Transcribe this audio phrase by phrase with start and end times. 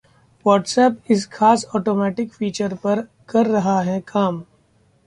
[0.45, 4.43] WhatsApp इस खास 'automatic' feature पर कर रहा है काम